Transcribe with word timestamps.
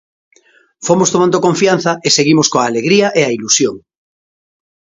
Fomos 0.85 1.11
tomando 1.13 1.43
confianza 1.47 1.91
e 2.05 2.07
seguimos 2.17 2.47
coa 2.51 2.65
alegría 2.69 3.07
e 3.19 3.21
a 3.25 3.33
ilusión. 3.37 3.75